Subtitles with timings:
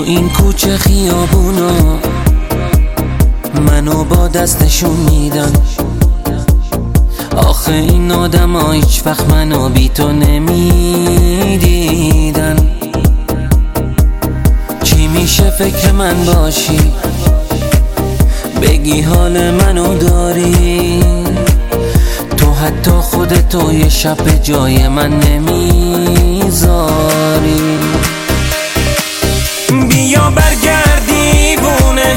[0.00, 1.98] تو این کوچه خیابونا
[3.66, 5.52] منو با دستشون میدن.
[7.36, 11.56] آخه این آدم ها هیچ وقت منو بی تو نمی‌دیدن.
[14.82, 16.92] چی میشه فکر من باشی؟
[18.62, 21.00] بگی حال منو داری.
[22.36, 26.60] تو حتی خودتو یه شب جای من نمی‌ذاری.
[30.10, 32.16] بیا برگردی بونه.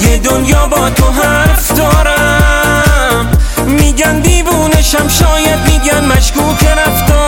[0.00, 3.28] یه دنیا با تو حرف دارم.
[3.66, 7.18] میگن دیوونشم شاید میگن مشکوک رفتارم.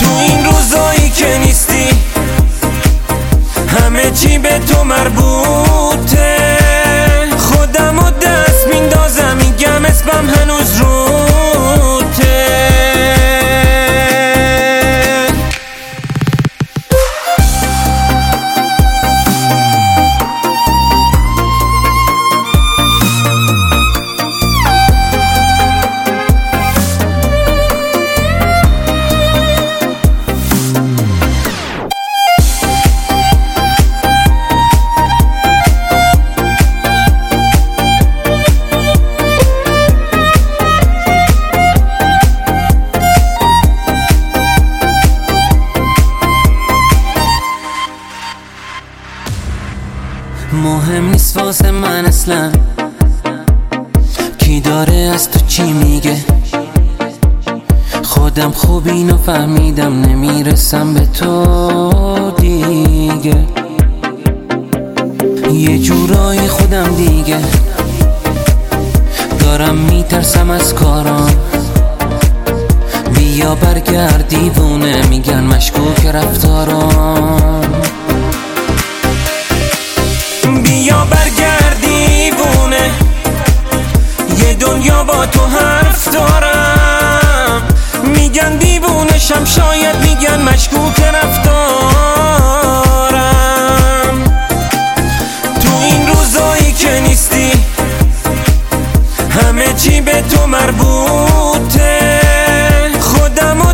[0.00, 1.88] تو این روزایی که نیستی
[3.78, 6.58] همه چی به تو مربوطه.
[7.38, 11.01] خودم و دست میندازم میگم اسمم هنوز روته
[50.52, 52.52] مهم نیست واسه من اصلا.
[54.38, 56.16] کی داره از تو چی میگه؟
[58.02, 63.46] خودم خوب اینو فهمیدم نمی‌رسم به تو دیگه.
[65.52, 67.38] یه جورایی خودم دیگه.
[69.40, 71.30] دارم میترسم از کارام.
[73.14, 77.61] بیا برگرد دیوونه میگن مشکوک رفتارم
[84.82, 87.62] دنیا با تو حرف دارم.
[88.04, 91.44] میگن دیوونشم شاید میگن مشکوک رفتارم.
[95.60, 97.52] تو این روزایی که نیستی
[99.30, 102.20] همه چی به تو مربوطه.
[103.00, 103.71] خودمو